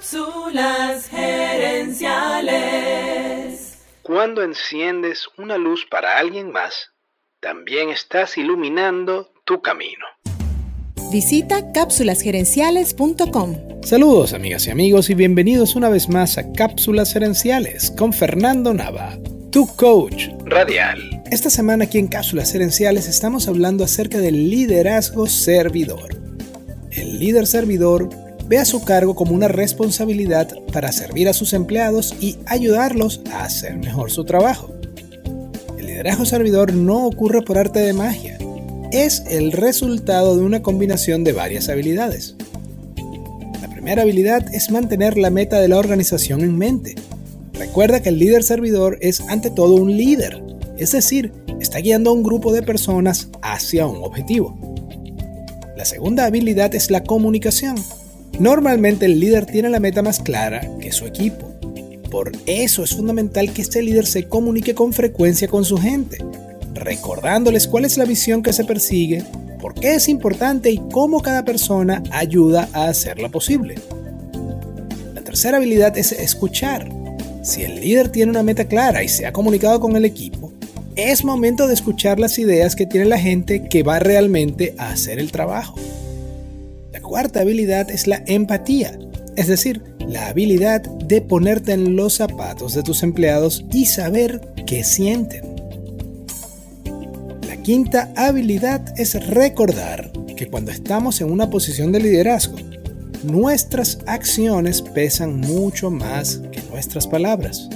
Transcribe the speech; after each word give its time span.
Cápsulas 0.00 1.08
gerenciales. 1.08 3.76
Cuando 4.00 4.42
enciendes 4.42 5.28
una 5.36 5.58
luz 5.58 5.86
para 5.90 6.16
alguien 6.16 6.50
más, 6.50 6.92
también 7.38 7.90
estás 7.90 8.38
iluminando 8.38 9.30
tu 9.44 9.60
camino. 9.60 10.06
Visita 11.12 11.70
cápsulasgerenciales.com. 11.72 13.82
Saludos 13.82 14.32
amigas 14.32 14.66
y 14.68 14.70
amigos 14.70 15.10
y 15.10 15.14
bienvenidos 15.14 15.76
una 15.76 15.90
vez 15.90 16.08
más 16.08 16.38
a 16.38 16.50
Cápsulas 16.50 17.12
Gerenciales 17.12 17.90
con 17.90 18.14
Fernando 18.14 18.72
Nava, 18.72 19.18
tu 19.52 19.66
coach 19.76 20.28
radial. 20.46 21.22
Esta 21.30 21.50
semana 21.50 21.84
aquí 21.84 21.98
en 21.98 22.08
Cápsulas 22.08 22.52
Gerenciales 22.52 23.06
estamos 23.06 23.48
hablando 23.48 23.84
acerca 23.84 24.16
del 24.16 24.48
liderazgo 24.48 25.26
servidor. 25.26 26.16
El 26.90 27.20
líder 27.20 27.46
servidor 27.46 28.08
ve 28.50 28.58
a 28.58 28.64
su 28.64 28.82
cargo 28.82 29.14
como 29.14 29.32
una 29.32 29.46
responsabilidad 29.46 30.48
para 30.72 30.90
servir 30.90 31.28
a 31.28 31.32
sus 31.32 31.52
empleados 31.52 32.16
y 32.20 32.36
ayudarlos 32.46 33.22
a 33.32 33.44
hacer 33.44 33.76
mejor 33.78 34.10
su 34.10 34.24
trabajo. 34.24 34.74
El 35.78 35.86
liderazgo 35.86 36.24
servidor 36.24 36.74
no 36.74 37.06
ocurre 37.06 37.42
por 37.42 37.58
arte 37.58 37.78
de 37.78 37.92
magia, 37.92 38.38
es 38.90 39.22
el 39.30 39.52
resultado 39.52 40.36
de 40.36 40.42
una 40.42 40.62
combinación 40.62 41.22
de 41.22 41.32
varias 41.32 41.68
habilidades. 41.68 42.34
La 43.62 43.68
primera 43.70 44.02
habilidad 44.02 44.52
es 44.52 44.72
mantener 44.72 45.16
la 45.16 45.30
meta 45.30 45.60
de 45.60 45.68
la 45.68 45.78
organización 45.78 46.40
en 46.40 46.58
mente. 46.58 46.96
Recuerda 47.52 48.02
que 48.02 48.08
el 48.08 48.18
líder 48.18 48.42
servidor 48.42 48.98
es 49.00 49.20
ante 49.28 49.50
todo 49.50 49.76
un 49.76 49.96
líder, 49.96 50.42
es 50.76 50.90
decir, 50.90 51.32
está 51.60 51.78
guiando 51.78 52.10
a 52.10 52.14
un 52.14 52.24
grupo 52.24 52.52
de 52.52 52.64
personas 52.64 53.28
hacia 53.42 53.86
un 53.86 54.02
objetivo. 54.02 54.58
La 55.76 55.84
segunda 55.84 56.26
habilidad 56.26 56.74
es 56.74 56.90
la 56.90 57.04
comunicación. 57.04 57.76
Normalmente 58.40 59.04
el 59.04 59.20
líder 59.20 59.44
tiene 59.44 59.68
la 59.68 59.80
meta 59.80 60.00
más 60.00 60.18
clara 60.18 60.66
que 60.80 60.92
su 60.92 61.04
equipo. 61.04 61.46
Por 62.10 62.32
eso 62.46 62.82
es 62.82 62.96
fundamental 62.96 63.52
que 63.52 63.60
este 63.60 63.82
líder 63.82 64.06
se 64.06 64.28
comunique 64.28 64.74
con 64.74 64.94
frecuencia 64.94 65.46
con 65.46 65.62
su 65.62 65.76
gente, 65.76 66.24
recordándoles 66.72 67.68
cuál 67.68 67.84
es 67.84 67.98
la 67.98 68.06
visión 68.06 68.42
que 68.42 68.54
se 68.54 68.64
persigue, 68.64 69.22
por 69.60 69.74
qué 69.74 69.92
es 69.92 70.08
importante 70.08 70.70
y 70.70 70.80
cómo 70.90 71.20
cada 71.20 71.44
persona 71.44 72.02
ayuda 72.10 72.70
a 72.72 72.86
hacerla 72.86 73.28
posible. 73.28 73.74
La 75.14 75.20
tercera 75.20 75.58
habilidad 75.58 75.98
es 75.98 76.12
escuchar. 76.12 76.88
Si 77.42 77.62
el 77.62 77.78
líder 77.78 78.08
tiene 78.08 78.30
una 78.30 78.42
meta 78.42 78.64
clara 78.64 79.04
y 79.04 79.08
se 79.10 79.26
ha 79.26 79.34
comunicado 79.34 79.80
con 79.80 79.96
el 79.96 80.06
equipo, 80.06 80.50
es 80.96 81.24
momento 81.24 81.68
de 81.68 81.74
escuchar 81.74 82.18
las 82.18 82.38
ideas 82.38 82.74
que 82.74 82.86
tiene 82.86 83.04
la 83.04 83.18
gente 83.18 83.68
que 83.68 83.82
va 83.82 83.98
realmente 83.98 84.74
a 84.78 84.92
hacer 84.92 85.18
el 85.18 85.30
trabajo 85.30 85.74
cuarta 86.98 87.42
habilidad 87.42 87.88
es 87.90 88.08
la 88.08 88.24
empatía, 88.26 88.98
es 89.36 89.46
decir, 89.46 89.82
la 90.08 90.26
habilidad 90.26 90.82
de 90.82 91.20
ponerte 91.20 91.72
en 91.72 91.94
los 91.94 92.14
zapatos 92.14 92.74
de 92.74 92.82
tus 92.82 93.04
empleados 93.04 93.64
y 93.72 93.86
saber 93.86 94.40
qué 94.66 94.82
sienten. 94.82 95.44
La 97.46 97.56
quinta 97.62 98.12
habilidad 98.16 98.92
es 98.98 99.14
recordar 99.28 100.10
que 100.36 100.48
cuando 100.48 100.72
estamos 100.72 101.20
en 101.20 101.30
una 101.30 101.48
posición 101.48 101.92
de 101.92 102.00
liderazgo, 102.00 102.56
nuestras 103.22 103.98
acciones 104.06 104.82
pesan 104.82 105.38
mucho 105.38 105.90
más 105.90 106.40
que 106.50 106.62
nuestras 106.70 107.06
palabras. 107.06 107.68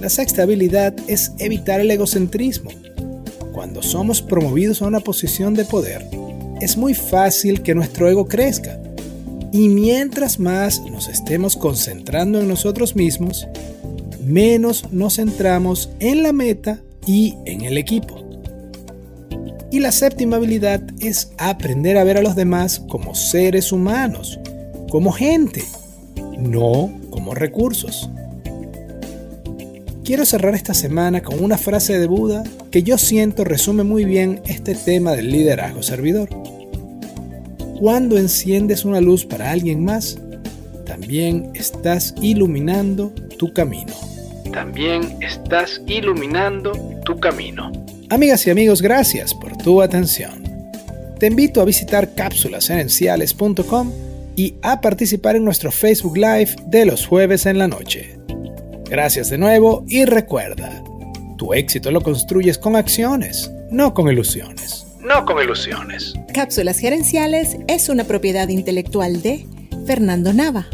La 0.00 0.08
sexta 0.08 0.42
habilidad 0.42 0.94
es 1.06 1.32
evitar 1.38 1.80
el 1.80 1.90
egocentrismo. 1.90 2.70
Cuando 3.52 3.82
somos 3.82 4.22
promovidos 4.22 4.82
a 4.82 4.86
una 4.86 5.00
posición 5.00 5.54
de 5.54 5.64
poder, 5.64 6.06
es 6.60 6.76
muy 6.76 6.94
fácil 6.94 7.62
que 7.62 7.74
nuestro 7.74 8.08
ego 8.08 8.26
crezca. 8.26 8.78
Y 9.52 9.68
mientras 9.68 10.38
más 10.38 10.82
nos 10.90 11.08
estemos 11.08 11.56
concentrando 11.56 12.40
en 12.40 12.48
nosotros 12.48 12.96
mismos, 12.96 13.48
menos 14.24 14.92
nos 14.92 15.16
centramos 15.16 15.90
en 16.00 16.22
la 16.22 16.32
meta 16.32 16.80
y 17.06 17.34
en 17.46 17.62
el 17.62 17.78
equipo. 17.78 18.22
Y 19.70 19.80
la 19.80 19.92
séptima 19.92 20.36
habilidad 20.36 20.82
es 21.00 21.32
aprender 21.38 21.98
a 21.98 22.04
ver 22.04 22.18
a 22.18 22.22
los 22.22 22.36
demás 22.36 22.80
como 22.88 23.14
seres 23.14 23.72
humanos, 23.72 24.38
como 24.90 25.12
gente, 25.12 25.62
no 26.38 26.90
como 27.10 27.34
recursos. 27.34 28.10
Quiero 30.04 30.24
cerrar 30.24 30.54
esta 30.54 30.72
semana 30.72 31.22
con 31.22 31.44
una 31.44 31.58
frase 31.58 31.98
de 31.98 32.06
Buda 32.06 32.42
que 32.70 32.82
yo 32.82 32.96
siento 32.96 33.44
resume 33.44 33.84
muy 33.84 34.06
bien 34.06 34.40
este 34.46 34.74
tema 34.74 35.12
del 35.12 35.30
liderazgo 35.30 35.82
servidor. 35.82 36.30
Cuando 37.78 38.18
enciendes 38.18 38.84
una 38.84 39.00
luz 39.00 39.24
para 39.24 39.52
alguien 39.52 39.84
más, 39.84 40.18
también 40.84 41.52
estás 41.54 42.12
iluminando 42.20 43.12
tu 43.38 43.52
camino. 43.52 43.94
También 44.52 45.16
estás 45.22 45.80
iluminando 45.86 46.72
tu 47.04 47.20
camino. 47.20 47.70
Amigas 48.10 48.44
y 48.48 48.50
amigos, 48.50 48.82
gracias 48.82 49.32
por 49.32 49.56
tu 49.56 49.80
atención. 49.80 50.42
Te 51.20 51.28
invito 51.28 51.60
a 51.60 51.64
visitar 51.64 52.16
cápsulasenenciales.com 52.16 53.92
y 54.34 54.56
a 54.62 54.80
participar 54.80 55.36
en 55.36 55.44
nuestro 55.44 55.70
Facebook 55.70 56.16
Live 56.16 56.56
de 56.66 56.84
los 56.84 57.06
jueves 57.06 57.46
en 57.46 57.58
la 57.58 57.68
noche. 57.68 58.18
Gracias 58.90 59.30
de 59.30 59.38
nuevo 59.38 59.84
y 59.86 60.04
recuerda, 60.04 60.82
tu 61.36 61.54
éxito 61.54 61.92
lo 61.92 62.00
construyes 62.00 62.58
con 62.58 62.74
acciones, 62.74 63.52
no 63.70 63.94
con 63.94 64.08
ilusiones. 64.08 64.87
No 65.08 65.24
con 65.24 65.42
ilusiones. 65.42 66.12
Cápsulas 66.34 66.78
Gerenciales 66.80 67.56
es 67.66 67.88
una 67.88 68.04
propiedad 68.04 68.46
intelectual 68.48 69.22
de 69.22 69.46
Fernando 69.86 70.34
Nava. 70.34 70.66